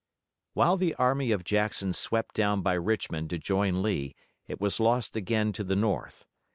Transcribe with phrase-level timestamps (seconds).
[0.53, 4.15] While the army of Jackson swept down by Richmond to join Lee
[4.47, 6.25] it was lost again to the North.